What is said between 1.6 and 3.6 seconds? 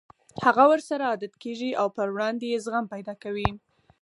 او پر وړاندې يې زغم پيدا کوي.